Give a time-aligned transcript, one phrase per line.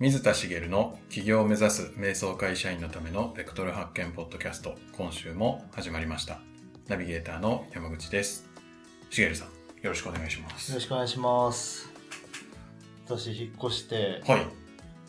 [0.00, 6.38] 水田茂の起業を目指す瞑想会社員のためのベクトル発見ポッドキャスト今週も始まりました。
[6.86, 8.48] ナビゲーターの山口です。
[9.10, 9.48] 茂さん
[9.82, 10.70] よろしくお願いします。
[10.70, 11.90] よろしくお願いします。
[13.06, 14.46] 私引っ越してはい。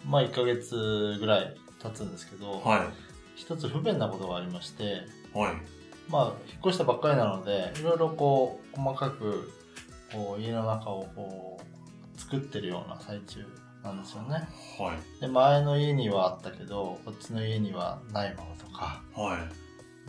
[0.07, 2.79] まあ1ヶ月ぐらい経つんですけど、はい。
[3.35, 5.03] 一つ不便なことがありまして
[5.35, 5.53] はい。
[6.09, 9.53] まあ引っ越したばっかりなのでいろいろこう細かく
[10.11, 13.45] こう家の中をこう作ってるような最中
[13.83, 14.47] なんですよね。
[14.77, 15.21] はい。
[15.21, 19.37] で前の家にはあったけどこっちの家にはないものとかは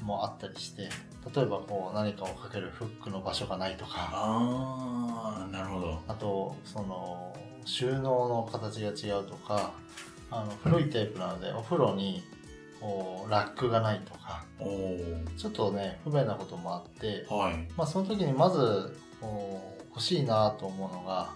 [0.00, 0.02] い。
[0.04, 0.88] もあったりして
[1.34, 6.00] 例えばこう何かをかけるフックの場所がないとかあーなるほど。
[6.08, 9.72] あとその収納の形が違うとか
[10.30, 12.22] あの古いテープなのでお風呂に
[12.80, 14.98] こうラックがないとかおお
[15.36, 17.68] ちょっとね不便なこともあって、はい。
[17.76, 21.30] まあ、その時にまずこう欲しいなと思うのが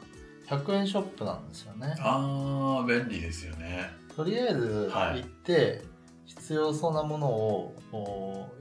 [0.49, 1.95] 100円ショップなんですよね。
[2.01, 3.91] あー便利ですよね。
[4.15, 5.21] とりあえずはい。
[5.23, 5.83] 行って
[6.27, 7.75] 必要そうなものを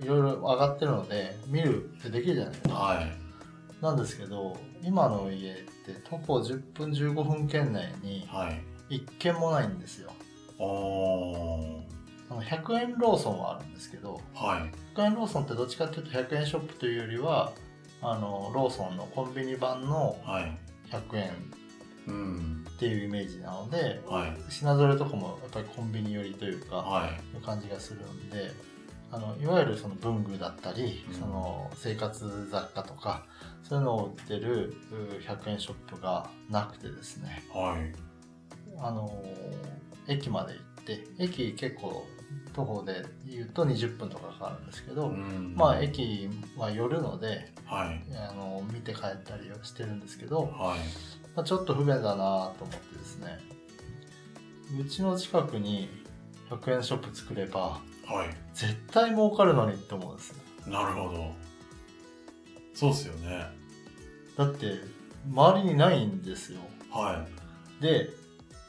[0.02, 2.74] いろいろ上がってるので見るってできるじゃないですか。
[2.76, 3.12] はい。
[3.82, 8.62] なんですけど今の家って徒歩10分15分圏内にはい。
[8.96, 10.12] 一軒もないんですよ。
[10.60, 11.84] おー。
[12.30, 14.96] あの100円ローソンはあるんですけどはい。
[14.98, 17.52] 100円ローソンってどっちかっていうと100円ショップというよりは
[18.02, 20.58] あのローソンのコンビニ版のはい。
[20.92, 21.63] 100円うん
[22.06, 24.38] っていうイメージなのではい。
[24.50, 27.36] 品揃えとかもやっぱりコンビニ寄りというかはい。
[27.36, 28.52] いう感じがするんで
[29.12, 31.14] あのいわゆるその文具だったり、うん。
[31.14, 33.26] その生活雑貨とか
[33.64, 37.44] そういうのを売ってるう100円ショップがなくてですね。
[37.54, 37.96] はい。
[38.80, 39.24] あの
[40.08, 42.06] 駅まで行って駅結構
[42.54, 45.54] 徒歩で言うと20分とかかかるんですけど、うん。
[45.56, 48.04] まあ駅は寄るのではい。
[48.30, 50.80] あの見て帰ったりはしてるんですけど、はい
[51.36, 52.16] まあ、ちょっと不便だな
[52.58, 53.40] と思ってですね。
[54.80, 55.90] うちの近くに
[56.50, 58.36] 100円ショップ作ればはい。
[58.54, 60.36] 絶対儲かるのにって思うんですよ
[60.68, 61.32] なるほど。
[62.74, 63.48] そうっすよね。
[64.38, 64.80] だって
[65.32, 66.60] 周りにないんですよ。
[66.90, 67.26] は
[67.80, 67.84] い。
[67.84, 68.10] で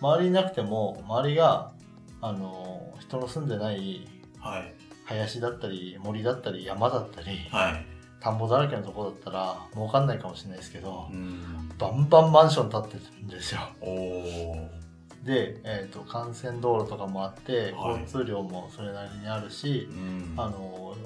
[0.01, 1.73] 周りになくても周りが
[2.21, 4.09] あの人の住んでない。
[5.07, 7.94] 林だったり森だったり山だったりはい
[8.25, 11.71] 田んぼだらけのところだったら儲かんないかもしれないですけどうん。
[11.79, 13.61] バンバンマンション建ってるんですよ。
[15.23, 18.01] で、えー、と幹線道路とかもあってはい。
[18.01, 20.35] 交通量もそれなりにあるし、うん。
[20.39, 20.97] あの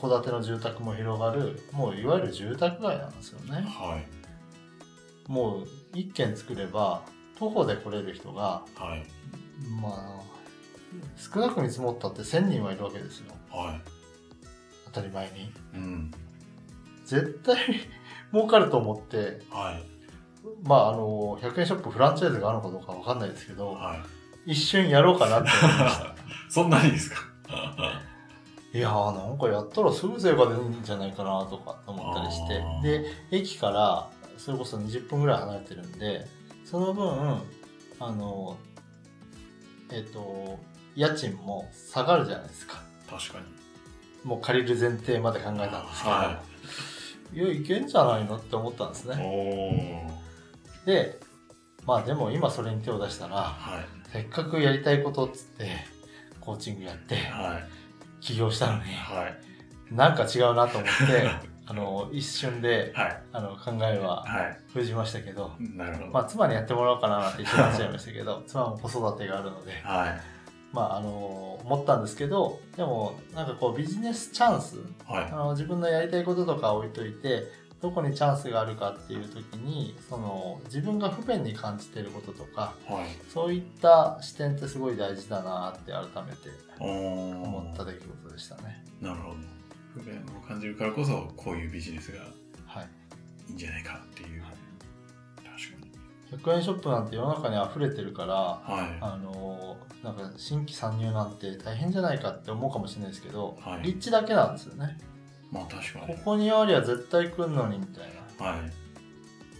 [0.00, 3.62] 戸建ての住宅も広がるもういわゆる住宅街なんですよね。
[3.66, 5.30] はい。
[5.30, 7.02] もう一軒作れば
[7.40, 9.04] 徒歩で来れる人がはい。
[9.80, 10.20] まあ
[11.16, 13.32] 少なく見積もったって1000人はいるわけですよ。
[13.50, 13.80] はい。
[14.86, 15.52] 当たり前に。
[15.74, 16.10] うん
[17.12, 17.56] 絶対
[18.32, 19.82] 儲かると思ってはい。
[20.64, 23.96] まああの100円ショップフランチャイズがあるのかどうかわかんないですけどは
[24.46, 24.52] い。
[24.52, 26.14] 一瞬やろうかなって思いました。
[26.50, 27.20] そんなにですか？
[28.74, 34.08] いやーなんかやったらすぐ成果出るんじゃないかなとか思ったりしてで駅から
[34.38, 36.26] それこそ20分ぐらい離れてるんで
[36.64, 37.42] その分
[38.00, 38.56] あの
[39.90, 40.58] えっ、と
[40.96, 42.80] 家賃も下がるじゃないですか。
[43.10, 43.44] 確かに。
[44.28, 46.62] もう借りる前提まで考えたんですけど、、はい
[47.38, 50.06] やいけんじゃないのって思ったんですおね。
[50.84, 51.18] おで
[51.86, 53.84] まあでも今それに手を出したらはい。
[54.12, 55.68] せっかくやりたいことっつって
[56.40, 58.22] コーチングやってはい。
[58.22, 59.28] 起業したのには
[59.90, 59.94] い。
[59.94, 61.28] なんか違うなと思って
[61.64, 63.22] あの一瞬ではい。
[63.32, 64.58] あの考えははい。
[64.72, 66.10] 封じましたけど、なるほど。
[66.10, 70.20] まあ、妻にやってもらおうかななんて一緒になっちゃいましたけど妻も子育てがあるので、はい
[70.72, 75.24] まあ、あの思ったんですけどでもなんかこうビジネスチャンスはい。
[75.24, 77.44] あの自分のやりたいこととか置いといて
[77.80, 83.06] どこにチャンスがあるかっていう時にその自分が不便に感じてることとかはい。
[83.28, 88.84] そういった視点ってすごい大事だなって改めて思った出来事でしたね。
[89.00, 89.36] なるほど。
[89.94, 92.20] 不便を感じるからこそこういうビジネスが
[92.66, 92.88] はい。
[93.48, 94.42] いいんじゃないかっていう
[96.32, 98.62] 100円ショップなんて世の中に溢れてるからは
[99.00, 103.82] あのなんか新規参入なんて大変じゃないかって思うかもしれないですけど、はい。
[103.82, 104.98] 立地だけなんですよね。
[105.50, 106.18] いまあ確かこに。
[106.18, 108.04] こにありゃ絶対来んのにみたい
[108.38, 108.72] な、はい。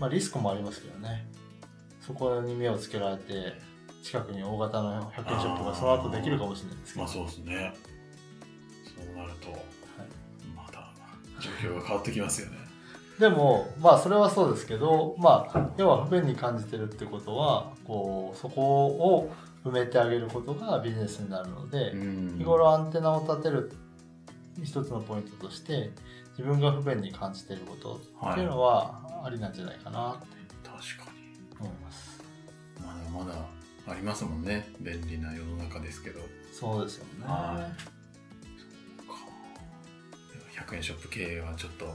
[0.01, 1.27] まあ、リスクもありますけどね。
[2.01, 3.55] そこに目をつけられて
[4.03, 7.75] 近くに大型の100円ショップがその後できるかもしれないですけど、まあそうですね。
[8.85, 9.49] そうなると
[10.57, 10.93] また
[11.41, 12.57] 状況が変わってきますよね
[13.23, 19.33] でもまあそれはそうですけどまあ要は不便に感じてるってことはこうそこを
[19.65, 22.37] 埋めてあげることがビジネスになるので、ん。
[22.37, 23.71] 日頃アンテナを立てる
[24.61, 25.93] 一つのポイントとして
[26.37, 30.27] 自分が不便に感じていることっていうのはありなんじゃないかなって
[30.65, 31.23] 確かに。
[31.61, 32.21] 思います。
[32.81, 33.39] まあでもまだ
[33.87, 34.69] ありますもんね。
[34.81, 36.19] 便利な世の中ですけど。
[36.53, 37.25] そうですよね。
[37.25, 37.71] は
[40.67, 41.95] 100円ショップ経営はちょっと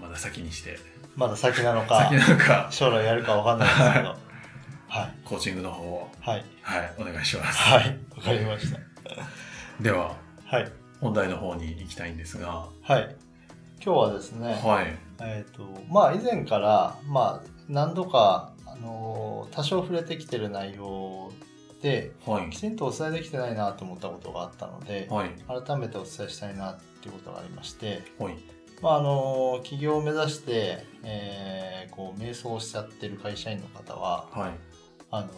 [0.00, 0.78] まだ先にして
[1.16, 4.16] まだ先なのか先、なのか将来やるかわかんないですけど。
[4.88, 5.14] はい。
[5.24, 6.44] コーチングの方をはい。
[6.62, 7.98] はいお願いします、はい。
[8.16, 8.78] わかりました。
[9.80, 10.70] でははい。
[11.00, 13.16] 本題の方に行きたいんですがはい。
[13.84, 21.30] 今日はですね、はいえっ、と、まあ以前から、まあ何度か、あのー多少触れてきてる内容
[21.82, 28.38] で、はいきちんとお伝えできてないなと思ったことがあったので、はい改めてお伝えしたいなっていうことがありまして、はい
[28.84, 34.52] まああの起業を目指して、えーこう瞑想しちゃってる会社員の方ははい。
[35.12, 35.28] あの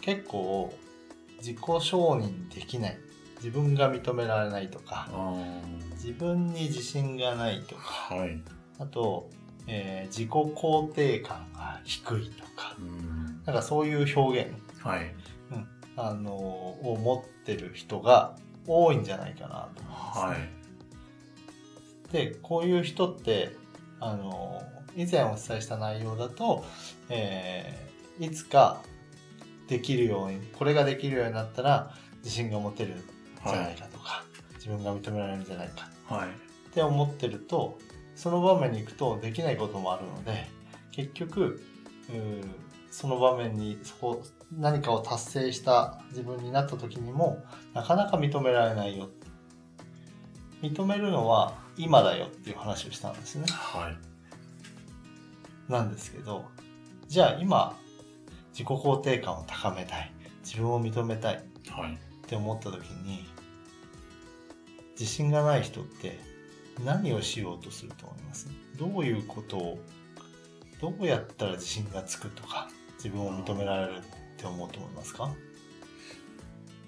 [0.00, 0.74] 結構
[1.38, 2.98] 自己承認できない。
[3.36, 5.08] 自分が認められないとか
[5.92, 7.82] 自分に自信がないとか
[8.16, 8.42] はい。
[8.80, 9.30] あと、
[9.66, 13.40] えー自己肯定感が低いとかうん。
[13.46, 15.14] なんかそういう表現はい。
[15.96, 18.36] あのを持ってる人が
[18.66, 20.26] 多いんじゃないかなと思います、ね。
[20.26, 20.57] はい
[22.12, 23.54] でこういう人って
[24.00, 24.62] あの
[24.96, 26.64] 以前お伝えした内容だと、
[27.08, 27.88] えー
[28.18, 28.82] いつか
[29.68, 31.94] できるようにこれができるようになったら
[32.24, 34.24] 自信が持てるんじゃないかとか、
[34.54, 35.88] 自分が認められるんじゃないか。
[36.12, 36.28] はい。
[36.28, 36.30] っ
[36.72, 37.78] て思ってると
[38.16, 40.48] その場面に行くとできないこともあるので
[40.90, 41.62] 結局
[42.90, 44.24] その場面にそこ
[44.58, 49.08] 何かを達成した自分になった時にもなかなか認められないよ。
[50.60, 53.46] 認めるのは今だよっていう話をしたんですね。
[53.48, 53.96] はい。
[55.72, 56.44] なんですけど
[57.06, 57.78] じゃあ今
[58.52, 60.12] 自己肯定感を高めたい。
[60.44, 61.36] 自分を認めたい。
[61.36, 61.38] っ
[61.70, 61.98] はい。
[62.26, 63.26] て思った時に
[64.98, 66.18] 自信がない人って
[66.84, 68.48] 何をしようとすると思います？
[68.78, 69.78] どういうことを
[70.80, 74.02] どうやったら自信がつくとか自分を認められるっ
[74.36, 75.30] て思うと思いますか？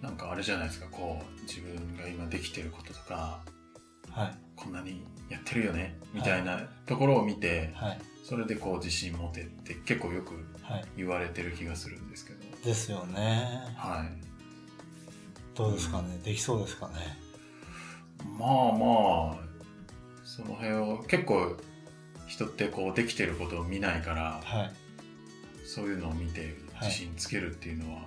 [0.03, 0.87] なんかあれじゃないですか。
[0.91, 3.43] こう自分が今できてることとか
[4.25, 4.37] はい。
[4.56, 8.00] こんなにやってるよねみたいなところを見て、はい。
[8.25, 10.84] それでこう自信持てって結構よくはい。
[10.96, 12.40] 言われてる気がするんですけど。
[12.64, 13.75] ですよね。
[13.76, 15.56] はい。
[15.56, 16.19] どうですかね？
[16.25, 16.94] できそうですかね？
[18.38, 19.38] まあまあ
[20.25, 21.56] その辺を結構
[22.28, 24.72] 人ってこうできてることを見ないからはい。
[25.67, 28.00] そういうのを見て自信つけるっていうのは、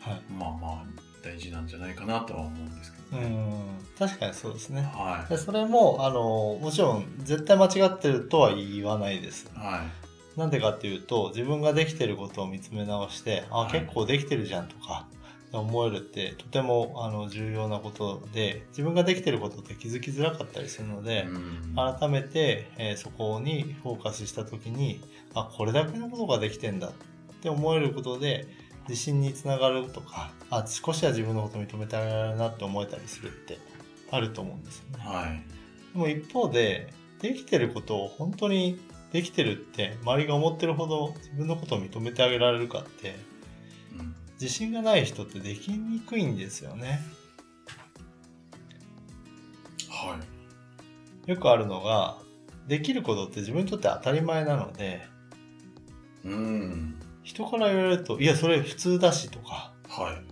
[0.00, 0.22] はい。
[0.32, 0.84] まあまあ
[1.22, 4.08] 大事なんじゃないかなとは思うんですけどね、うん。
[4.08, 4.82] 確かにそうですね。
[4.82, 9.50] はでそれもあのもちろん絶対間違ってるとは言わないです。
[9.54, 9.84] いは
[10.36, 10.38] い。
[10.38, 13.72] なんでかっていうと自分ができてることを見つめ直してあ、はい。
[13.72, 15.06] 結構できてるじゃんとか
[15.52, 21.74] 思えるってとてもあの重要なことで自分ができてることって気づきづらかったりするので、うん。
[21.74, 25.00] 改めて、えーそこにフォーカスした時に
[25.34, 26.92] あこれだけのことができてんだっ
[27.42, 28.46] て思えることで
[28.88, 33.58] 自信につながるとかあ少しは自分のことを認めてあげられるなって思えたりするって
[34.10, 35.04] あると思うんですよね。
[35.04, 35.42] はい
[35.92, 38.78] でも一方でできてることを本当に
[39.12, 43.16] できてるって周りが思ってるほど自分のことを認めてあげられるかって
[43.98, 47.00] うん自信がない人ってできにくいんですよね。
[49.88, 50.18] は
[51.26, 52.18] いよくあるのが
[52.68, 55.06] できることって自分にとって当たり前なので
[56.24, 56.94] うん
[57.26, 59.74] 人から言われると「いやそれ普通だし」とか。
[59.88, 60.22] は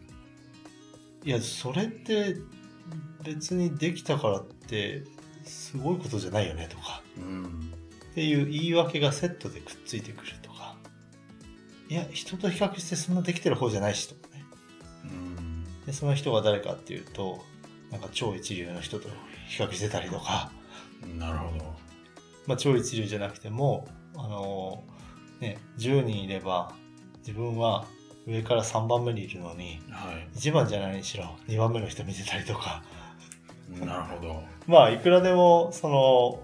[1.24, 2.36] い「いやそれって
[3.24, 5.02] 別にできたからって
[5.42, 7.02] すごいことじゃないよね」とか。
[7.18, 7.74] うん。
[8.12, 10.76] っていう言い訳がセットでくっついてくるとか。
[11.88, 14.44] いや人と比較してそんなできてる方じゃないしとかね。
[15.02, 15.64] うん。
[15.86, 17.44] でその人が誰かっていうと
[17.90, 19.08] なんか超一流の人と
[19.48, 20.52] 比較してたりとか、
[21.18, 21.74] なるほど。
[22.46, 24.84] まあ、超一流じゃなくてもあの
[25.40, 26.72] ね10人いれば
[27.26, 27.86] 自分は
[28.26, 30.28] 上から3番目にいるのにはい。
[30.38, 32.82] 1番じゃないにしろ2番目の人見てたりとか。
[33.80, 34.42] なるほど。
[34.68, 36.42] まあいくらでもその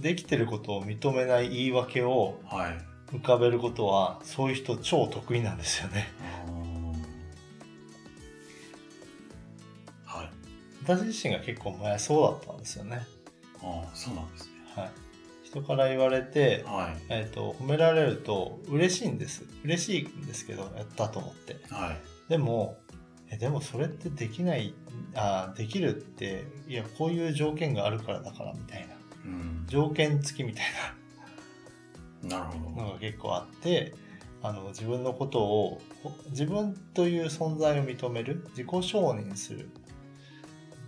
[0.00, 2.78] できてることを認めない言い訳をはい。
[3.12, 6.10] 浮かべることはそういう人超得意なんですよね。
[10.04, 10.30] はい
[10.82, 13.06] 私自身が結構前そうだったんですよね
[13.62, 14.90] ああそうなんですねはい
[15.54, 17.02] 人から言われて、はい。
[17.08, 19.44] えー、と褒められると嬉しいんです。
[19.64, 21.58] 嬉しいんですけどやったと思って。
[21.70, 21.98] はい。
[22.28, 22.76] でも
[23.30, 24.74] えでもそれってできない
[25.14, 28.94] あできるっていやこういう条件があるからだからみたいな。
[29.26, 29.64] うん。
[29.68, 30.64] 条件付きみたい
[32.28, 32.38] な。
[32.38, 32.76] るほど。
[32.76, 33.94] なのが結構あって
[34.42, 39.70] あの自分のことをほ自分という存在を認める自己承認する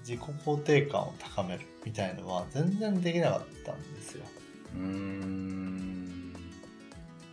[0.01, 4.25] 自己肯定感を高めるみたいのは全然できなかったんですよ。
[4.77, 6.33] うーん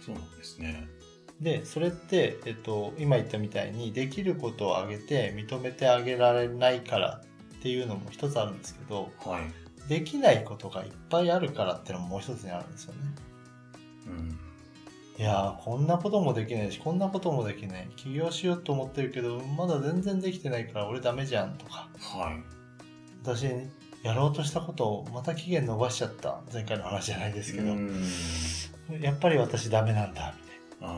[0.05, 0.87] そうなんですね
[1.41, 7.21] でそれって、えっと、今言ったみたいにできることをあげて認めてあげられないから
[7.59, 9.89] っていうのも一つあるんですけどはい。
[9.89, 12.99] できないことがいっぱいあるからっていうのももう一つにあるんですよね。
[14.07, 14.39] うん。
[15.17, 22.43] いやーこんなこともできないしこんなこともできない起業しようと思ってるけどまだ全然できてないから俺ダメじゃんとかはい。
[23.21, 23.47] 私
[24.03, 28.03] やろうとしたことをまた期限延ばしちゃった前回の話じゃないですけど、うん。
[28.99, 30.93] やっぱり私ダメなんだみたいな。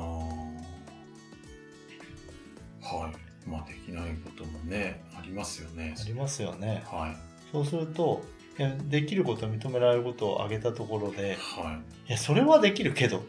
[2.82, 3.16] はい。
[3.48, 5.96] まあ、できないこともね、ありますよね。
[6.00, 6.84] ありますよね。
[6.88, 7.16] はい。
[7.52, 8.24] そうすると、
[8.58, 12.10] いやできること、認められることを挙げたところで、はい。
[12.10, 13.24] いや、それはできるけど、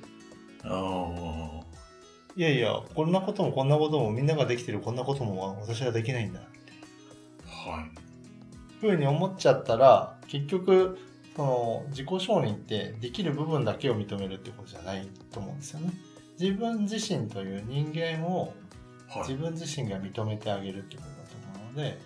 [0.64, 1.66] ああ。
[2.34, 6.40] いやいや、こんなこともこんなこともみんなができてるこんなことも私はできないんだ。
[7.44, 8.05] はい。
[8.80, 10.98] ふうに思っちゃったら、結局、
[11.36, 15.92] その自己承認ってできる部分だけを認めるってことじゃないと思うんですよね。
[16.40, 18.54] 自分自身という人間を
[19.08, 19.28] はい。
[19.28, 21.98] 自分自身が認めてあげるってことだと思うので、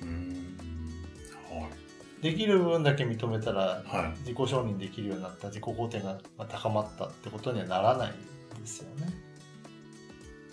[0.00, 1.60] うーん。
[1.60, 2.22] はい。
[2.22, 4.18] できる部分だけ認めたらはい。
[4.20, 6.18] 自己承認できるようになった自己肯定が
[6.48, 9.12] 高まったってことにはならないんですよね。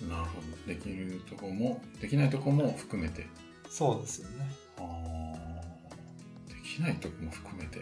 [0.10, 0.74] なるほど。
[0.74, 3.27] できるとこも、できないとこも含めて。
[3.70, 4.50] そうですよね。
[4.81, 6.53] ああ。
[6.53, 7.79] できないとこも含めて。
[7.79, 7.81] っ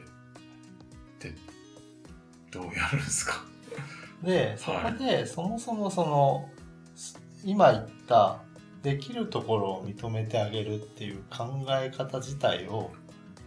[1.20, 1.34] て、
[2.52, 3.44] どうやるんですか？
[4.24, 6.50] でそこでそもそもその
[7.46, 8.42] 今言った
[8.84, 12.92] できるところを認めてあげるっていう考え方自体を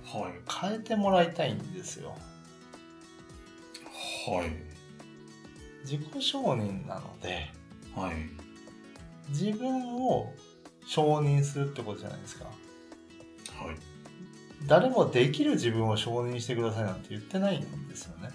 [0.05, 0.33] はい。
[0.71, 2.17] 変えてもらいたいんですよ。
[4.27, 4.51] はい。
[5.85, 7.51] 自己承認なので
[7.95, 8.15] はい。
[9.29, 10.33] 自分を
[10.87, 12.47] 承認するってことじゃないですか。
[13.67, 13.77] はい。
[14.67, 18.31] 誰もできる自分を承認してくださいなんて言ってないんですよね。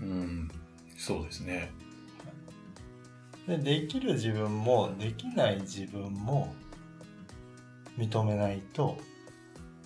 [0.00, 0.50] うん。
[0.96, 1.70] そうですね。
[3.46, 6.54] でできる自分もできない自分も
[7.98, 8.96] 認めないと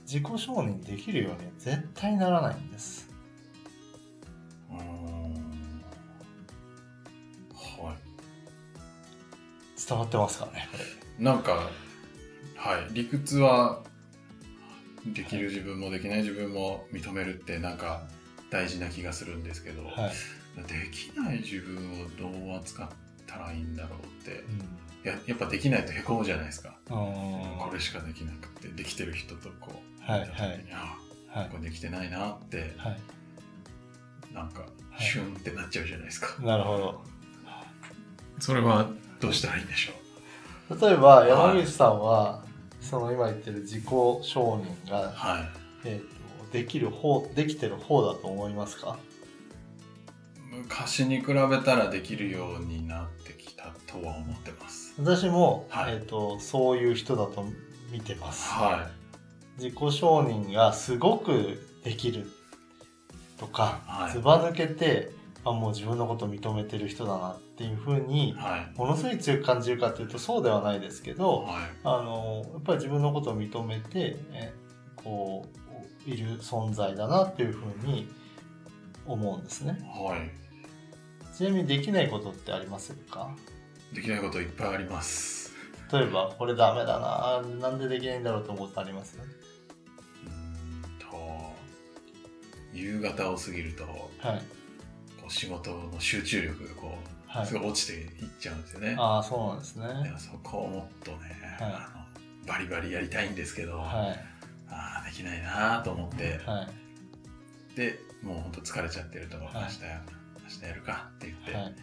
[0.02, 3.09] 自己承認できるようには絶対ならないんです
[4.71, 4.81] うーん。
[7.85, 7.97] はい。
[9.88, 11.69] 伝わってますかねこれなんか、
[12.55, 13.83] はい、理屈は、
[15.12, 18.03] できる自分もできない自分も認めるってなんか
[18.50, 19.93] 大事な気がするんですけど、はい、
[20.62, 22.88] できない自分をどう扱っ
[23.27, 24.43] たらいいんだろうって
[25.05, 26.97] うややっぱできないとへこむじゃないですか、ん、う
[27.57, 30.97] んこれしかできなくてできてる人とこうはい見た時にあ
[31.29, 31.49] はい。
[31.50, 32.99] これできてないなってはい。
[34.35, 34.67] なんかは
[34.99, 37.05] いシュンってなっちゃうじゃないですか、なるほど。
[38.41, 38.88] それは
[39.21, 42.43] どうしたらいいんでしょ例えば山口さんは、
[42.81, 44.21] その今言ってる自己承
[44.87, 45.49] 認がう、はい。
[45.85, 48.99] えー、とできる方できてる方だと思いますか？
[50.51, 54.95] 昔に比べたらできるようになってきたとは思ってます。
[54.99, 55.95] 私も、はい。
[55.95, 57.45] えー、とそういう人だと
[57.93, 58.49] 見てます。
[58.53, 58.89] は
[59.59, 62.31] 自己承認がすごくできる
[63.39, 64.13] とか、はい。
[64.13, 65.11] ずば抜けて
[65.49, 68.37] あもう自分のことを認めてる人だなっていうふうに
[68.76, 71.62] ものすごい強く感じるかというとそうではないですけどはい。
[71.85, 74.52] あのやっぱり自分のことを認めてえ
[74.97, 75.47] こ
[76.07, 78.09] ういる存在だなっていうふうに
[79.07, 79.78] 思うんですね。
[79.85, 80.31] はい。
[81.37, 83.35] ちなみにできないことってありますか？
[83.95, 85.52] できないこといっぱいあります。
[85.93, 89.17] 例えばこれダメだななんでできないんだろうと思うことあります？
[89.17, 91.07] うーんと
[92.75, 94.43] 夕方を過ぎるとこはい、う
[95.31, 97.45] 仕事の集中力がこはい。
[97.45, 99.87] うすごい落ちていっちゃうんですよね、ああそうなんですね。
[100.19, 101.19] そこをもっとね、
[101.61, 101.73] はい。
[101.73, 101.91] あ
[102.43, 104.19] のバリバリやりたいんですけど、はい。
[104.71, 106.67] ああできないなと思って、は
[107.73, 107.77] い。
[107.77, 109.67] でもうほんと疲れちゃってると、い明日明
[110.61, 111.75] 日やるかって言って、はい。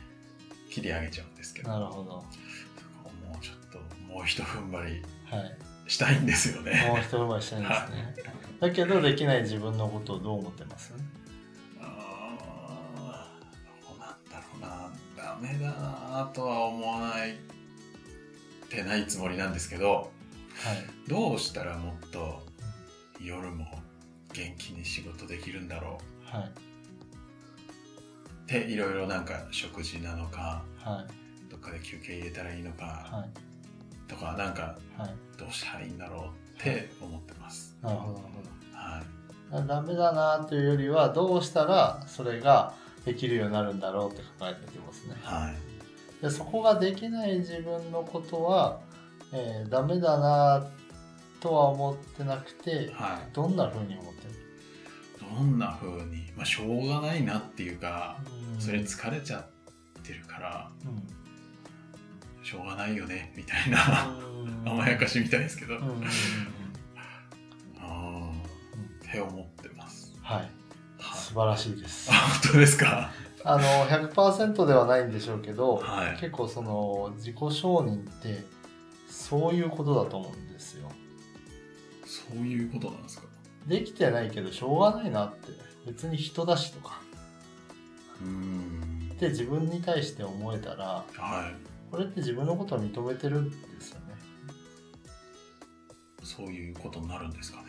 [0.71, 1.69] 切り上げちゃうんですけど。
[1.69, 2.03] なるほど。
[2.03, 3.77] そこをもうちょっと
[4.11, 5.57] もう一踏ん張りはい。
[5.87, 6.85] したいんですよね。
[6.87, 8.15] もう一踏ん張りしたいんですね。
[8.59, 10.91] だけどできない自分のことをどう思ってます？
[15.45, 17.37] メだなとは思わない
[18.69, 20.11] てないつもりなんですけど
[20.63, 21.09] はい。
[21.09, 22.41] どうしたらもっと
[23.21, 23.65] 夜も
[24.33, 25.99] 元気に仕事できるんだろ
[26.33, 26.47] うはい。
[26.47, 26.49] っ
[28.47, 31.51] ていろいろなんか食事なのかはい。
[31.51, 34.09] どっかで休憩入れたらいいのかはい。
[34.09, 35.09] とかなんかはい。
[35.37, 38.25] どうしたらいいんだろうって思ってますなるほど、なる
[38.73, 39.03] はい
[39.51, 39.67] ほど。
[39.67, 42.73] ダメだなというよりは、どうしたらそれが
[43.05, 45.15] できるようになるんだろうって考えていきますね。
[45.23, 45.55] はい。
[46.23, 48.79] でそこができない自分のことは、
[49.31, 50.65] えー、ダメだな
[51.39, 53.33] とは思ってなくて、はい。
[53.33, 54.33] どんな風に思ってる？
[55.37, 56.31] どんな風に？
[56.35, 58.17] まあしょうがないなっていうか
[58.53, 58.61] うん。
[58.61, 59.45] それ疲れちゃっ
[60.05, 62.45] ってるからうん。
[62.45, 64.15] しょうがないよねみたいな
[64.63, 65.81] 甘やかしみたいですけど、うん
[67.79, 69.09] あー。
[69.09, 70.13] って思ってます。
[70.21, 70.49] はいはい
[71.35, 72.09] 素晴らしいです。
[72.09, 73.11] あ本当ですか？
[73.43, 73.61] あの
[74.07, 76.17] 100%ではないんでしょうけど、はい。
[76.17, 78.45] 結構その自己承認って
[79.09, 80.89] そういうことだと思うんですよ。
[82.05, 83.25] そういうことなんですか？
[83.67, 85.49] できてないけどしょうがないなって。
[85.85, 87.01] 別に人だしとか。
[88.21, 91.91] うって自分に対して思えたらはい。
[91.91, 94.15] これって自分のことを認めてるんですよね。
[96.23, 97.57] そういうことになるんですか？
[97.59, 97.64] ね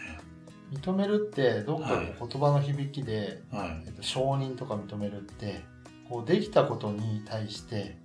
[0.72, 3.82] 認めるってどっかのはい言葉の響きで、はい。
[3.86, 5.62] えっと、承認とか認めるって
[6.08, 7.96] こうできたことに対して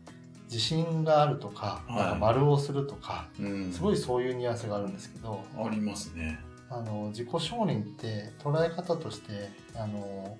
[0.45, 1.95] 自信があるとか,、はい。
[1.95, 3.71] なんか丸をするとかうん。
[3.71, 6.39] すごいそういうニュアンスがあるんですけどありますね。
[6.69, 10.37] あの自己承認って捉え方としてあの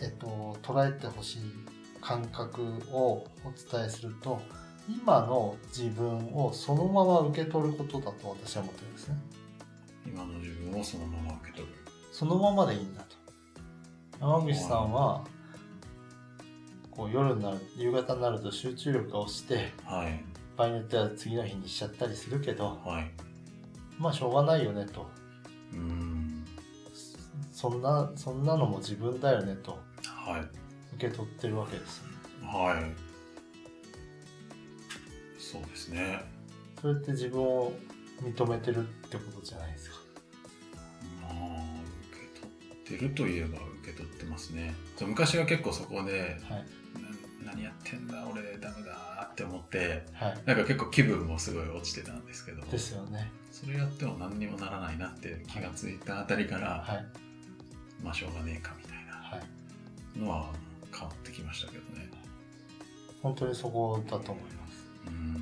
[0.00, 1.42] えっと捉えてほしい
[2.00, 4.40] 感覚をお伝えすると
[4.88, 9.16] 今の自分をそのまま受け取ることだと私は思ってるんですね。
[10.12, 11.74] 今の自分をそのまま受け取る。
[12.12, 13.16] そのままでいいんだと。
[14.20, 15.24] 山口さんは
[16.90, 20.22] こう夜になる夕方になると集中力が落ちてはい。
[20.56, 23.10] 場合によっては次の日にしちゃったりするけどはい。
[23.98, 25.06] まあしょうがないよねと。
[25.72, 26.44] うーん。
[27.52, 29.78] そんなそんなのも自分だよねと。
[30.04, 30.40] はい。
[30.96, 32.16] 受け取ってるわけですよね。
[32.42, 33.10] はい。
[35.38, 36.22] そうですね。
[36.80, 37.72] それって自分を
[38.22, 39.89] 認めてるってことじゃないですか
[42.96, 44.74] ってるといえば受け取ってますね。
[45.00, 46.64] 昔は結構そこではい。
[47.44, 50.42] な何やってんだ俺ダメだって思ってはい。
[50.44, 53.30] なんか結構気分もすごい落ちてたんですけどですよね。
[53.52, 57.06] それやっても何にもならないなって気がついたあたりから、はい。
[58.02, 60.18] まあしょうがねえかみたいはい。
[60.18, 60.52] なのは
[60.92, 62.08] 変わってきましたけどね。
[63.22, 64.90] 本当にそこだと思います。
[65.06, 65.39] うーん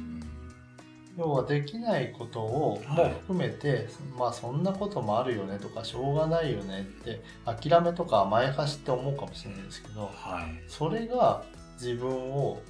[1.18, 10.62] 要はできないことをもう含めて、まあそんなこともあるよねとかしょうがないよねって諦めとか甘やかしって思うかもしれないですけどはい。
[10.68, 11.42] それが
[11.74, 12.62] 自分を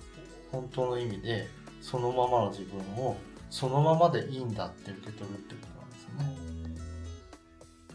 [0.51, 1.47] 本当の意味で
[1.83, 3.19] そのままの自分を
[3.51, 6.79] そのままでいいんだって受け取るってことなんですよね。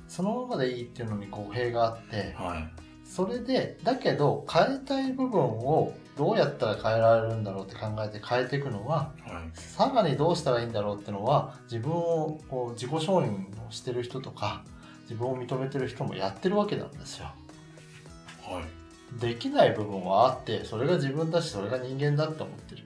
[0.08, 2.84] そのままでいいっていうのに語弊があってはい。
[3.04, 14.63] それでだけど変えたい部分をどうやったら変えられるんだろうって考えて変えていくのははいさらにどうしたらいいんだろうってのは自分をこう自己承認をしてる人とか
[15.04, 17.26] 自分を認めてる人もやってるわけなんですよ。
[18.43, 18.63] はい
[19.19, 22.84] できない部分はあってそれが自分だしそれが人間だって思ってる。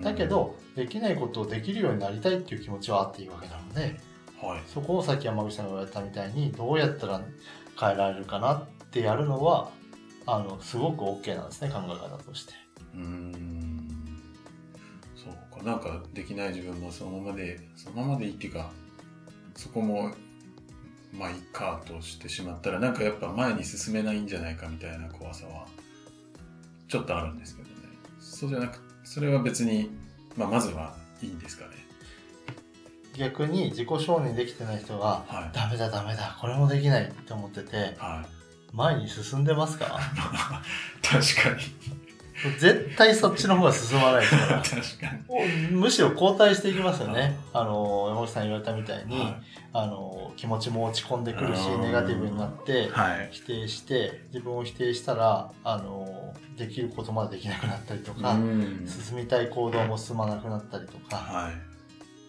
[0.00, 4.00] だけど、できないことをできるようになりたいっていう気持ちはあっていいわけなので
[4.42, 7.20] うんはいそこをさっき山口さんが言われたみたいにどうやったら
[7.78, 9.70] 変えられるかなってやるのは
[10.26, 12.61] あのすごく OK なんですね考え方として。
[12.94, 13.88] うーん。
[15.16, 15.62] そうか。
[15.64, 18.70] なんかできない自分もそのままでそのままでいいっていうか
[19.54, 20.12] そこも
[21.12, 25.66] まあいいかとしてしまったらなんかやっぱ前に進めないんじゃないかみたいな怖さは
[26.88, 27.74] ちょっとあるんですけどね。
[28.20, 29.90] そうじゃなくそれは別に、
[30.36, 31.72] まあ、まずはいいんですかね。
[33.14, 35.56] 逆に自己承認できてない人がはい。
[35.56, 38.28] ダメだダメだこれもできないって思っててはい。
[38.74, 39.84] 前に進んでますか？
[41.02, 41.62] 確かに
[42.58, 45.12] 絶対そっちの方が進まないですから
[45.70, 47.38] むしろ後退していきますよね。
[47.52, 49.38] あの山口さん言われたみたいに、は
[49.74, 58.86] あの気持ちも落ち込んでくるしうんネガティブになってい、はい、否定して自分を否定したらあのできることまでできなくなったりとか、うん。
[58.86, 61.16] 進みたい行動も進まなくなったりとか。
[61.16, 61.52] はい。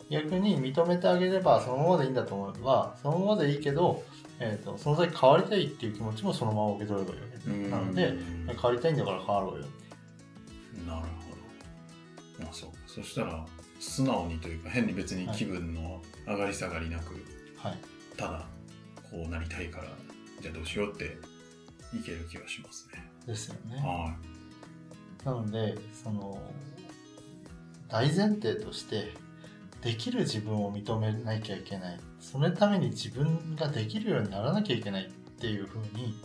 [0.09, 4.03] 逆に認めてあげればそのままでいいんだと思えばそのままでいいけど、
[4.39, 7.49] えー、とその先変わりたいっていう気持ちもそのまま受け取ればいいわけ。
[7.49, 7.71] うん。
[7.71, 8.13] なので
[8.47, 9.65] 変わりたいんだから変わろうよ
[10.87, 11.35] なるほ
[12.39, 12.43] ど。
[12.43, 12.77] まあそうか。
[12.87, 13.45] そしたら、
[13.79, 17.13] 素直にというか、変に別に気分の上がり下がりなく、
[17.57, 17.77] はい
[18.17, 18.45] ただ、
[19.09, 19.85] こうなりたいから、
[20.41, 21.17] じゃあどうしようって
[21.95, 23.13] いける気がしますね。
[23.25, 24.15] ですよねは
[25.25, 26.37] なのでその
[27.87, 29.13] 大前提として
[29.81, 36.15] できる自分を認めなきゃいけないそのために自分ができるようにならなきゃいけないっていうふうに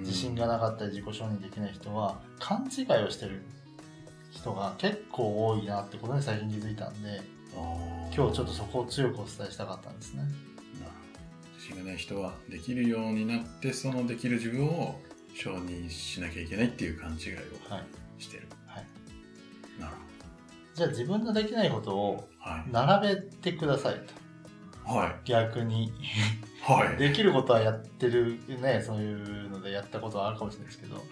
[0.00, 3.42] 自信がなかったり自己承認できない人は勘違いをしてる
[4.34, 7.22] 人が結構多いなってことに最近気づいたんで
[8.14, 10.22] 今日ちょっとそこを強くお伝えしたかったんですね。
[11.56, 15.00] 自信がない人はできるようになって、そのできる自分を
[15.34, 18.48] 承認しなきゃいけないっていう勘違いをはいしてる。
[18.66, 18.86] はい、
[19.80, 19.92] なる
[20.74, 22.50] じゃあ自分のできないことをほど。
[22.50, 22.64] はい。
[22.70, 24.00] 並べてください
[24.84, 25.14] とはい。
[25.24, 25.92] 逆に
[26.62, 26.96] はい。
[26.98, 31.04] できることはやってるねそういうのでやったことはあるかもしれないですけどはい。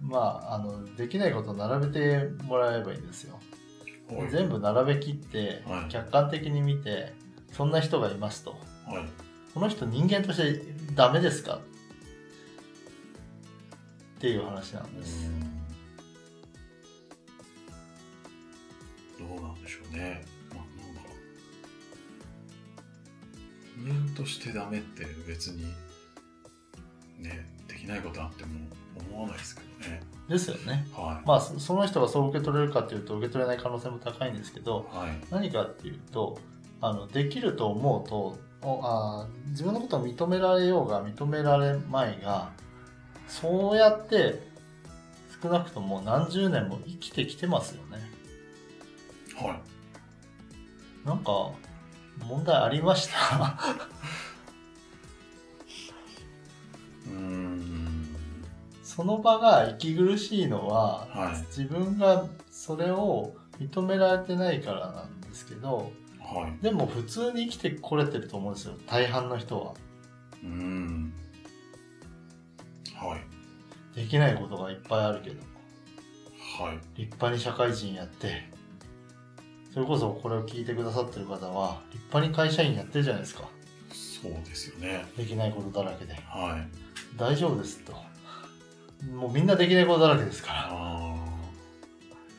[0.00, 3.34] まあ、あの、できないことを並べてもらえばいいんですよ。
[3.34, 7.12] はい全部並べきってはい、客観的に見て、
[7.52, 8.52] そんな人がいますと。
[8.86, 9.04] はい
[9.52, 10.62] この人人間として
[10.94, 11.56] ダメですか？
[11.56, 11.60] っ
[14.20, 15.26] ていう話なんです。
[19.20, 20.24] うんどうなんでしょうね。
[20.54, 21.10] まあ、なんか、
[23.76, 25.64] 人間としてダメって別に、
[27.18, 28.60] ね、できないことあっても
[29.10, 30.00] 思わないですけどね。
[30.28, 30.86] ですよね。
[30.94, 34.96] はまあ、そその人がそう受け取れるかっていうと受け取れない可能性も高いんですけどい。
[34.96, 35.18] はい。
[35.30, 36.38] 何かっていうと
[36.80, 42.50] あのできると思うとおあー自分のことを認められようが認められまいが
[43.26, 44.46] そうやって
[45.42, 47.98] 少なくとも何十年も生きてきてますよね
[49.40, 49.60] はい。
[51.08, 51.50] なんか
[52.26, 53.56] 問題ありました？
[57.06, 57.47] うーん。
[58.98, 66.64] その場が息苦しいのは、はい自分がそれを認められてないからなんですけどはい。
[66.64, 69.74] でも普通に生きてこれてると思うんですよ大半の人は
[70.42, 71.12] うーん。
[72.96, 73.16] は
[73.94, 73.96] い。
[73.96, 75.36] できないことがいっぱいあるけど
[76.60, 76.78] はい。
[76.96, 78.48] 立派に社会人やって
[79.72, 83.48] それこそこれを聞いてくださってる方は立派に会社員やってるじゃないですか
[83.92, 85.06] そうですよね。
[85.16, 87.16] できないことだらけではい。
[87.16, 88.07] 大丈夫ですと
[89.12, 90.68] もうみんなできないことだらけですから。
[90.70, 91.14] あ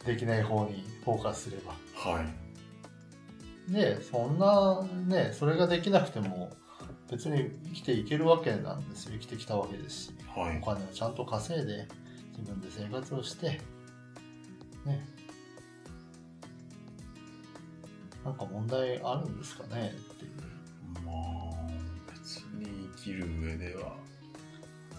[0.05, 1.75] できない方にフォーカスすれば。
[2.05, 2.09] あ。
[2.09, 3.71] はい。
[3.71, 6.49] でそんなねそれができなくても
[7.11, 9.13] 別に生きていけるわけなんですよ。
[9.13, 10.11] 生きてきたわけですし。
[10.35, 10.59] はい。
[10.61, 10.65] お。
[10.65, 11.87] 金をちゃんと稼いで
[12.37, 13.61] 自分で生活をして。
[14.85, 15.05] ね
[18.23, 20.31] なんか問題あるんですかねっていう。
[21.05, 23.95] まあ、別に生きる上では、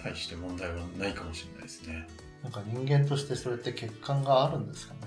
[0.03, 2.07] 大して問題はないかもしれないですね。
[2.43, 5.01] なんか人間としてそれって欠陥があるんですかね。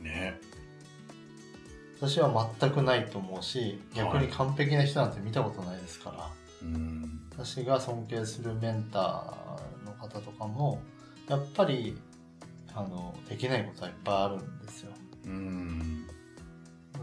[0.00, 0.40] ね。
[2.00, 6.30] 私は全くないと思うし逆に完璧な人なんて見たことないですから、
[6.62, 7.20] うん。
[7.32, 10.80] 私が尊敬するメンターの方とかも
[11.28, 11.96] やっぱり
[12.74, 14.92] あのできないことはいっぱいあるんですよ
[15.26, 15.97] うん。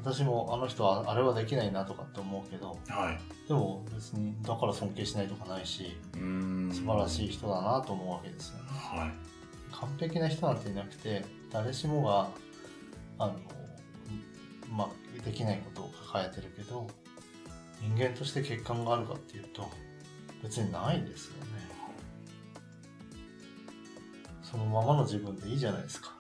[0.06, 3.48] 私もあの人はあれはできないなとかって思うけどはい。
[3.48, 6.72] でも別にだから尊敬しないとかないしうん。
[6.72, 9.12] 素晴らしい人だなと思うわけですよねはい。
[9.76, 12.30] 完璧な人なんていなくて誰しもが
[13.18, 13.34] あの
[14.72, 16.86] まあできないことを抱えてるけど
[17.82, 19.68] 人間として欠陥があるかっていうと
[20.44, 21.68] 別にないですよね
[24.44, 26.14] そのままの自分でいいじゃないですか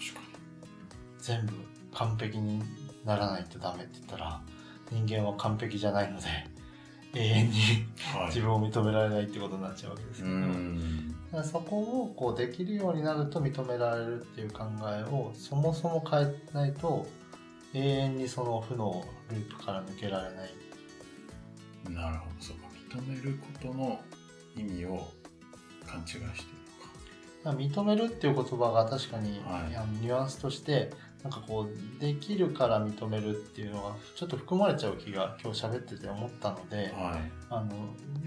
[0.00, 0.20] 確か
[1.20, 2.62] 全部完璧に
[3.04, 4.40] ならないとダメって言ったら
[4.90, 6.26] 人間は完璧じゃないので
[7.14, 7.56] 永遠に。
[8.26, 11.08] 自分を認められないってことになっちゃうわけですうけど、ん。
[11.08, 17.06] だからそこをこうできるようになると認められるっていう考えをそもそも変えないと
[17.74, 20.50] 永遠にその負のループから抜けられない
[21.90, 22.32] なるほど。
[22.40, 22.68] そうか。
[22.94, 24.00] 認めることの
[24.56, 25.08] 意味を
[25.86, 26.26] 勘違いしている
[27.44, 27.58] のか。
[27.58, 30.90] 認めるっていう言葉が確かに、はいニュアンスとして
[31.22, 37.32] なんかこうできるから認めるっていうのがちょっと含まれちゃう気が今日喋ってて思ったのではい。
[37.50, 37.72] あの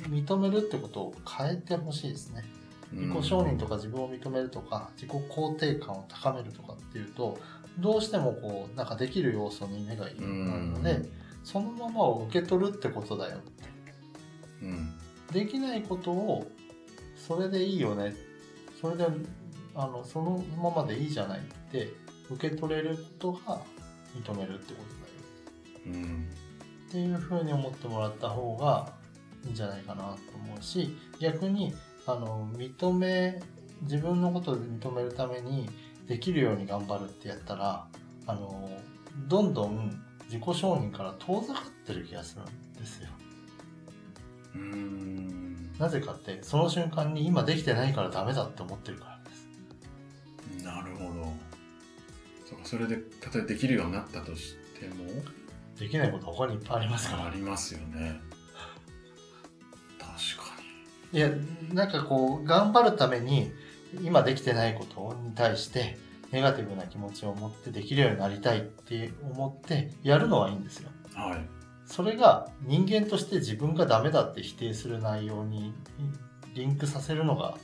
[0.10, 2.44] 認めるってことを変えてほしいですね。
[2.92, 7.38] 自己承認とか自分を認めるとか自己肯定感を高めるとかっていうと
[7.80, 11.02] どうしてもこうなんかできる要素に目がいくので
[11.46, 13.64] そのままを受け取るってことだよって。
[14.64, 14.94] うん。
[15.32, 16.52] できないことを
[17.16, 18.14] それでいいよね。
[18.82, 19.08] それで
[19.76, 21.94] あのそのままでいいじゃないって
[22.32, 23.62] 受け取れることが
[24.16, 24.80] 認めるってこ
[25.86, 26.28] とだようん。
[26.90, 28.94] っていうふうに思ってもらった方が
[29.46, 31.74] いいんじゃないかなと思うし逆に
[32.06, 33.42] あの認め
[33.84, 35.70] 自分のことで認めるために
[36.08, 37.88] できるように頑張るってやったら
[38.28, 38.70] あの
[39.28, 43.10] どんどん自己承認から遠ざかってる気がするんですよ。
[44.56, 45.74] うん。
[45.78, 50.64] なぜかってその瞬間に今できてないからダメだって思ってるからです。
[50.64, 51.51] なるほど。
[52.52, 53.02] そうか、それで、例
[53.36, 55.06] えばできるようになったとしても、
[55.80, 57.26] できないこと他にいっぱいありますから。
[57.26, 58.20] ありますよね。
[60.00, 60.52] 確か
[61.14, 61.30] いや
[61.74, 63.52] なんかこう頑張るために
[64.02, 65.98] 今できてないことに対して
[66.32, 71.16] ネガティブな気持ちを持ってできるようになりたいって思ってやるのはいいんですよに。
[71.16, 71.40] はい。
[71.86, 75.74] それが人間として自分がダメだって否定する内容に
[76.54, 77.58] リンクさせるのが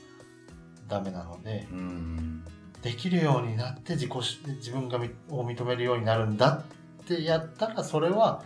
[0.88, 2.44] ダメなのでうん。
[2.82, 4.12] できるようになって自己
[4.46, 4.98] 自分が
[5.30, 6.64] を認めるようになるんだ
[7.04, 8.44] ってやったらそれは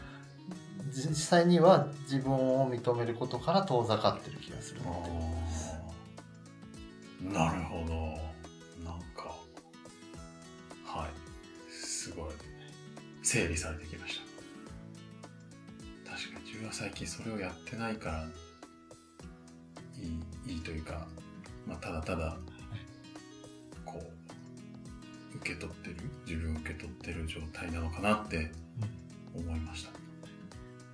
[0.92, 4.82] 実際には自分を認めることから遠ざかってる気がする。
[7.22, 7.94] なるほど。
[8.84, 9.36] なんか
[10.86, 11.10] はい。
[11.72, 12.32] すごい
[13.22, 14.20] 整理されてきまし
[16.06, 16.12] た。
[16.12, 18.28] 確かに自分は最近それをやってないから
[19.98, 21.08] いいいいというか、
[21.68, 22.38] まあ、ただただ
[23.86, 24.21] こう
[25.42, 25.96] 受け取ってる？
[26.26, 28.52] 自分を受け取ってる状態なのかなって
[29.36, 29.92] 思いました、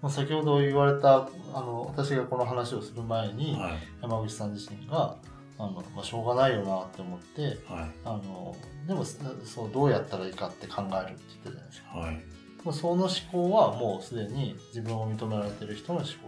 [0.02, 3.78] まあ先ほど言われたあの私がこの話をする前に、はい。
[4.02, 5.18] 山口さん自身が
[5.60, 7.90] あの、まあ、しょうがないよなって思ってはい。
[8.06, 8.56] あの
[8.88, 11.98] でもそうどうやったらいいかって考えるって言ったじゃないですか。
[11.98, 12.22] はい。
[12.64, 16.28] もうその思考はもうすでに自分を認められてる人の思考だと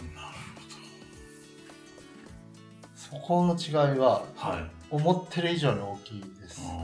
[0.00, 0.36] 思います。
[3.10, 6.62] なるそこの違いはほどはい思ってる以上に大きいです。
[6.62, 6.76] 確か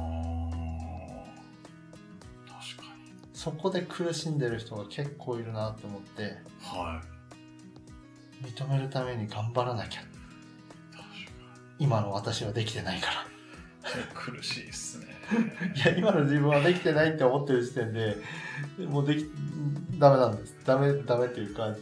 [2.96, 3.14] に。
[3.32, 7.00] そこで苦しんでる人が結構いるなと思っては
[8.42, 8.46] い。
[8.46, 10.00] 認めるために頑張らなきゃ。
[11.78, 13.34] 今の私はできてないから。
[13.98, 15.06] に苦しいっすね。
[15.76, 18.16] いや今の自分はできてないって思ってる時点で
[18.86, 19.26] もうでき
[19.98, 20.56] ダメなんです。
[20.64, 21.74] ダメダメっていうか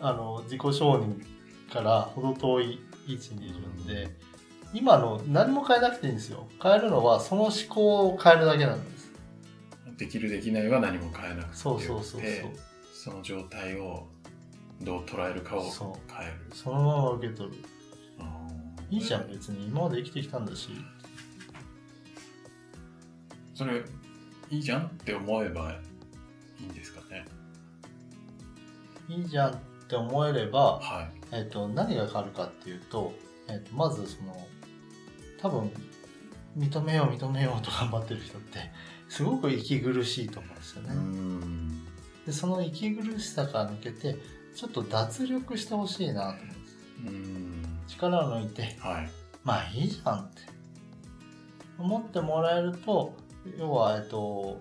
[0.00, 1.24] あの自己承認
[1.72, 4.10] から程遠い位置にいるんで
[4.74, 6.48] 今の何も変えなくていいんですよ。
[6.60, 9.12] 変えるのはその思考を変えるだけなんです。
[9.96, 11.56] できるできないは何も変えなくて。
[11.56, 12.30] そうそうそうそう。
[12.92, 14.08] その状態を
[14.82, 16.34] どう捉えるかをそ変える。
[16.52, 17.56] そのまま受け取る。
[18.90, 20.70] いいじゃん別に今まで生きてきたんだし。
[23.54, 23.82] それ
[24.50, 25.72] いいじゃんって思えば
[26.60, 27.24] いいんですかね。
[29.08, 29.56] いいじゃんっ
[29.88, 31.10] て思えればはい。
[31.30, 33.12] えっと何が変わるかっていうと,、
[33.48, 34.34] えっとまずその
[35.40, 35.70] 多分
[36.56, 38.70] 認めよう認めようと頑張ってる人って
[39.08, 40.94] すごく息苦しいと思うんですようね。
[40.94, 41.84] ん
[42.26, 44.16] でその息苦しさから抜けて
[44.54, 46.76] ちょっと脱力してほしいなと思うんです。
[47.06, 49.10] うん力を抜いてはい
[49.42, 50.42] まあいいじゃんって
[51.78, 53.14] 思ってもらえると
[53.58, 54.60] 要は、えっと、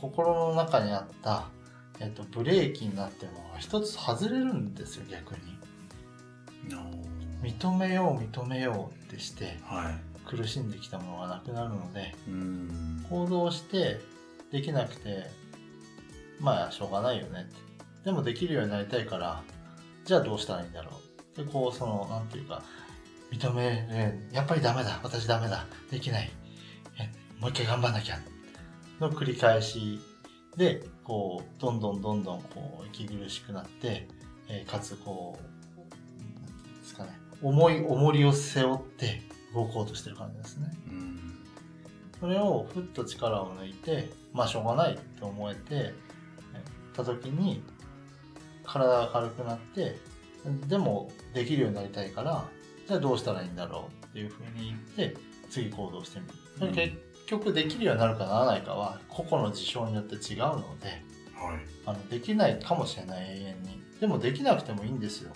[0.00, 1.48] 心の中にあった、
[1.98, 5.40] えっと、ブレーキになってるも一つ外れるんですよ逆に。
[7.42, 10.12] 認めよう認めようってしてはい。
[10.28, 13.04] 苦しんできたものがなくなるのでうん。
[13.10, 14.00] 行動して
[14.50, 15.26] できなくて
[16.40, 17.56] まあしょうがないよねって。
[18.04, 19.42] でもできるようになりたいから
[20.04, 20.90] じゃあどうしたらいいんだろ
[21.34, 22.62] うでこうそのなんていうか
[23.32, 25.00] 認めるやっぱりダメだ。
[25.02, 25.66] 私ダメだ。
[25.90, 26.30] できない。
[26.98, 28.18] えもう一回頑張んなきゃ。
[29.00, 30.00] の繰り返し
[30.56, 34.06] でこうどんどんどんどんこう息苦しくなって、
[34.48, 35.51] えーかつこう
[37.42, 39.22] 重い重りを背負って
[39.54, 40.70] 動こうとしてる感じですね。
[40.88, 41.12] うん
[42.22, 45.92] それをふっと力を抜いて、まあしょうがないって思えて、え
[46.94, 47.64] た時に、
[48.64, 49.96] 体が軽くなって、
[50.68, 52.44] でもできるようになりたいから、
[52.86, 55.16] じゃあどうしたらいいんだろうっていうふうに言って、
[55.50, 56.32] 次行動してみる。
[56.60, 60.88] それ結局できるようになるかならないかは、個々の事象によって違うので、
[61.34, 63.82] はいあのできないかもしれない永遠に。
[64.00, 65.32] でもできなくてもいいんですよ。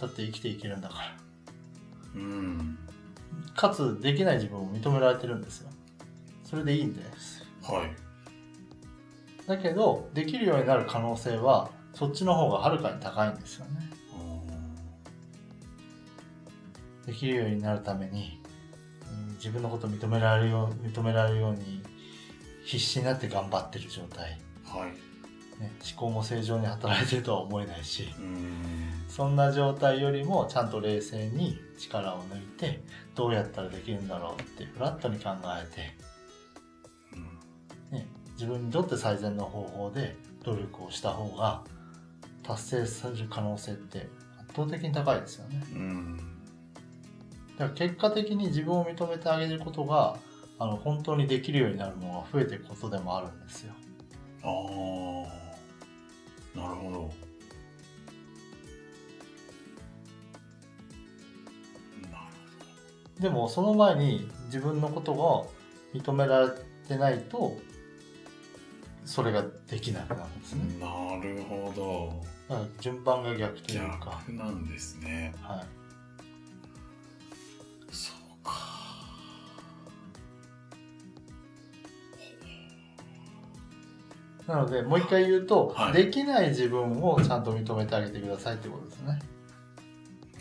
[0.00, 1.16] だって生きていけるんだから。
[2.16, 2.78] うん
[3.54, 5.70] かつできない自分を認められてるんですよ。
[6.44, 7.44] それでいいんです。
[7.62, 8.08] はい
[9.46, 13.90] だけど、できるようになる可能性は、そっちの方がはるかに高いんですよね。
[17.06, 18.38] できるようになるために、
[19.10, 21.82] うん自分のことを認められるよう認められるように
[22.64, 25.07] 必死になって頑張ってる状態、はい
[25.60, 32.80] ね、思考も正常に働いてるとは思えないしうんそんな状態よりもちゃんと冷静に力を抜いて
[33.14, 35.96] どうやったらできるんだろうってフラットに考えて、
[37.90, 41.64] うんね、自分にとって最善の方法で努力をした方が
[42.44, 44.08] 達成される可能性って
[44.40, 45.62] 圧倒的に高いですよね。
[45.72, 46.16] うん
[47.58, 50.16] だから結果的に自分を認めてあげることが
[50.60, 53.72] あの本当にできるようになるのが増えていくことでもあるんですよ。
[54.44, 54.48] あ
[55.44, 55.47] あ
[56.58, 57.10] なるほど。
[63.20, 65.48] でもその前に自分のこと
[65.92, 66.48] が認められ
[66.86, 67.56] てないと
[69.04, 70.62] それができなくなるんですね。
[70.80, 72.64] ほどなるほど。
[72.80, 74.22] 順番が逆というか。
[74.28, 75.34] 逆なんですね。
[75.42, 75.77] はい
[84.48, 89.18] なのでもう一回言うと、はいできない自分をちゃんと認めてあげてくださいってことですね。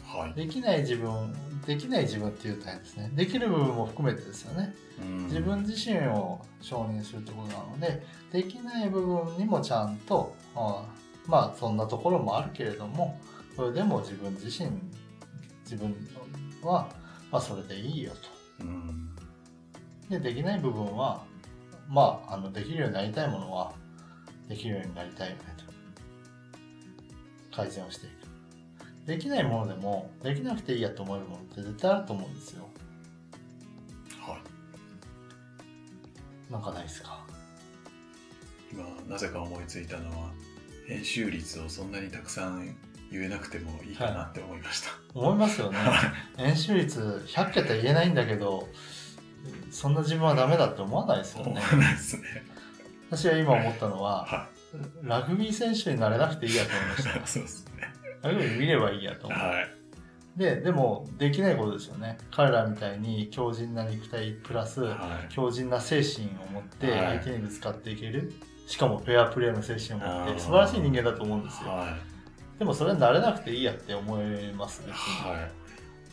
[0.05, 3.11] はいできない自分できない自分っていうと大変ですね。
[3.13, 4.73] できる部分も含めてですよね。
[5.01, 10.85] うん自分自身を承認するってことなので、できない部分にもちゃんと、あ
[11.27, 13.19] まあそんなところもあるけれども、
[13.55, 14.71] それでも自分自身、
[15.65, 15.93] 自分
[16.63, 16.87] は、
[17.29, 18.63] まあそれでいいよと。
[18.63, 19.09] うん
[20.09, 21.23] で、できない部分は、
[21.89, 23.73] まあ、あの、できるようになりたいものは、
[24.47, 25.65] できるようになりたいよねと。
[27.55, 28.13] 改善をしていく。
[29.07, 32.67] できないものでも、できなくていいやと思えるものって絶対あると思うんですよ。
[34.21, 34.41] はい
[36.51, 37.25] なんかないですか？
[38.71, 40.29] 今なぜか思いついたのは
[40.87, 42.75] 編集率をそんなにたくさん
[43.11, 45.77] 言えなくてもいいかなって思いました、思いますよね。
[46.37, 48.67] 演習率100桁言えないんだけど、
[49.71, 51.51] そんな自分はダメだって思わないですよね。
[51.51, 52.23] 思わないですね
[53.09, 54.47] 私は今思ったのは、は
[55.01, 57.09] ラグビー選手になれなくていいやと思いました。
[57.09, 59.39] い そうですねラグビー見ればいいやと思う。
[59.39, 59.77] はい
[60.37, 62.19] で、でも、できないことですよね。
[62.29, 68.31] 彼らみたいに強靭な肉体プラス、はい強靭な精神を持ってはい相手にぶつかっていける。
[68.67, 71.71] しかもフェアプレーの精神を持って、素晴らしい人間だと思うんですよ。
[71.71, 71.97] は
[72.59, 75.31] でもそれは慣れなくていいやって思います、い別に。
[75.31, 75.51] はい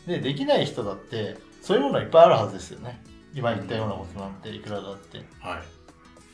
[0.09, 3.01] で、できない人だって、そういうものはいっぱいあるはずですよね。
[3.33, 5.19] 今言ったようなことなんていくらだって。
[5.39, 5.74] はい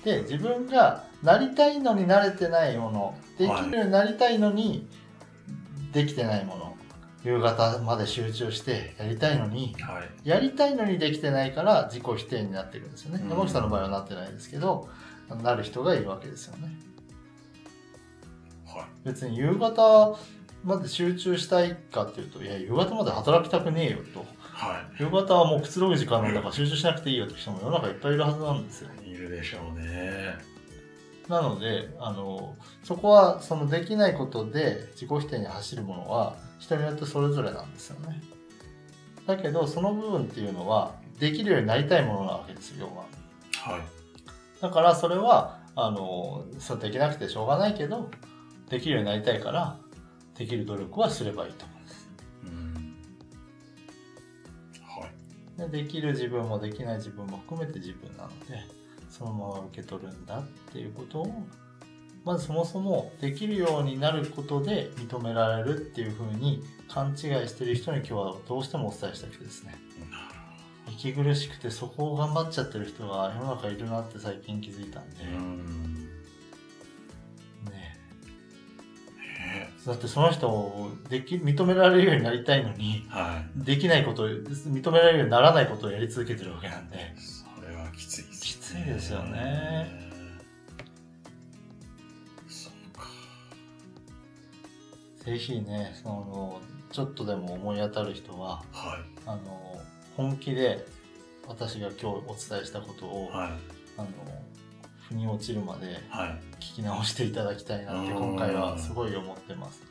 [0.04, 4.88] で、自分がなりたいのに慣れてないもの、できるようになりたいのに、
[5.92, 6.78] できてないもの、
[7.24, 13.22] 夕方まで集中してやりたいのに、はいやりたいのにできてないから自己否定になってるんですよね。
[13.24, 14.90] うん山口さんの場合はなってないですけど、
[15.44, 16.72] なる人がいるわけですよね。
[18.66, 20.18] はい別に夕方
[20.64, 24.26] まで集中したいかっていうと、いや、夕方まで働きたくねえよと。
[24.54, 28.90] はい夕方はもうくつろぐ時間なんだから集中しなくていいよって人も世の中いっぱいいるはずなんですよ。
[29.22, 30.36] いるでしょうね
[31.30, 38.22] なので、あの、そこはそのできないことで自己否定に走るものは人によってそれぞれなんですよね。
[39.26, 43.06] だけど、その部分っていうのはできるようになりたいものなわけですよ、要は。
[43.76, 43.82] はい
[44.62, 48.12] だからそれは、あの、そうできなくてしょうがないけど、
[48.70, 49.78] できるようになりたいから、
[50.38, 52.10] できる努力はすればいいと思うんです。
[52.44, 52.96] うん
[54.84, 55.08] は
[55.68, 58.81] いでできる自分もできない自分も含めて自分なので
[59.12, 61.43] そのまま受け取るんだっていうことを
[62.24, 69.76] まずそもそもできるようになることで認められるっていうふうに勘違いしてる人に今日はどうしてもお伝えしたくてですね。
[70.10, 70.32] なる
[70.93, 75.32] 息苦しくてそこを頑張っちゃってる人が世の中いるなって最近気づいたんで、ね、
[77.71, 77.97] ね
[79.86, 83.65] だってその人をでき認められるようになりたいのにはい。
[83.65, 86.97] できないことを認められるようにならないことをやり続けてるわけなんで
[88.82, 89.88] いですよね。
[92.48, 93.08] そうか。
[95.26, 99.20] ぜひねそのちょっとでも思い当たる人ははい。
[99.26, 99.80] あの
[100.17, 100.86] 本気で
[101.48, 103.52] 私が今日お伝えしたことを、はい。
[103.98, 104.08] あの
[105.10, 106.41] 腑に落ちるまではい。
[106.60, 108.17] 聞き直していただきたいなってうん。
[108.17, 109.82] 今回はすごい思ってます。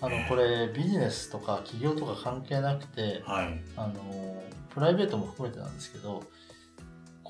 [0.00, 0.26] あのね。
[0.28, 3.60] これビジネスとか企業とか関係なくてはい。
[3.76, 6.24] あのプライベートも含めてなんですけど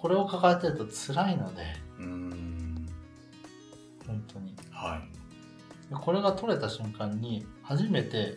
[0.04, 1.62] これを抱えてると辛いので。
[1.98, 2.86] うーん。
[4.06, 4.54] 本当に。
[4.70, 5.88] はい。
[5.88, 8.36] でこれが取れた瞬間に初めて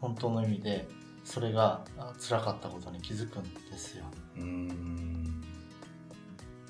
[0.00, 0.86] 本当の意味で
[1.24, 4.04] それがあ辛かったことに気づくんですよ。
[4.36, 5.40] うーん。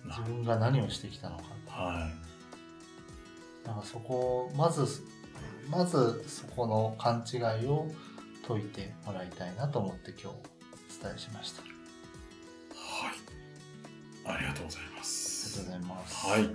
[0.07, 1.45] な自分が何をしてきたのか。
[1.67, 3.67] はい。
[3.67, 4.87] だからそこをまず
[5.69, 7.87] まずそこの勘違いを
[8.49, 10.33] 解いてもらいたいなと思って今日お
[11.05, 11.70] 伝えしました
[14.25, 16.51] ありがとうございますりがとうございますはい。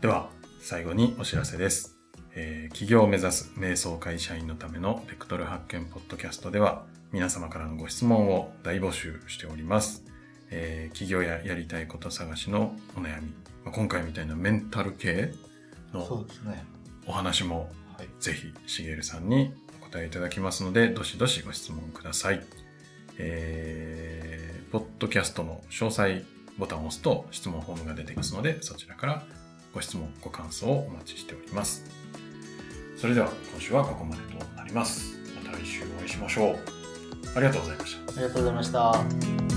[0.00, 0.28] では、
[0.60, 1.96] 最後にお知らせです。
[2.34, 10.04] えー起業を目指す瞑想会社員のためのベクトル発見ポッドキャストでは、皆様からのご質問を大募集しております。
[10.50, 13.28] えー起業ややりたいこと探しのお悩み、
[13.64, 15.32] まあ今回みたいなメンタル系
[15.92, 16.26] その
[17.06, 22.44] お話もはいぜひしげるさんにお答えいただきますので、どしどしご質問ください。
[23.18, 24.45] えー、
[24.76, 26.22] ポッドキャストの詳細
[26.58, 29.22] ボタンを押すと質問フォームが出てきますので、そちらから
[29.72, 31.82] ご質問、ご感想をお待ちしております。
[32.98, 35.16] それでは今週はここまでとなります。
[35.42, 36.58] また来週お会いしましょう。
[37.34, 38.12] ありがとうございました。
[38.12, 39.55] ありがとうございました